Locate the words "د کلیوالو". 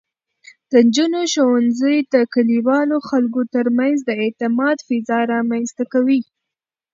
2.13-2.97